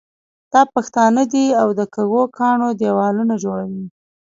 [0.53, 3.85] دا پښتانه دي او د کږو کاڼو دېوالونه جوړوي.